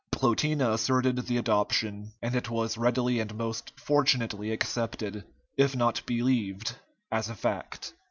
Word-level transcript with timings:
Plotina 0.11 0.73
asserted 0.73 1.15
the 1.27 1.37
adoption, 1.37 2.13
and 2.23 2.33
it 2.35 2.49
was 2.49 2.75
readily 2.75 3.19
and 3.19 3.35
most 3.35 3.71
fortunately 3.79 4.49
accepted, 4.51 5.23
if 5.57 5.75
not 5.75 6.01
believed, 6.07 6.75
as 7.11 7.29
a 7.29 7.35
fact. 7.35 7.93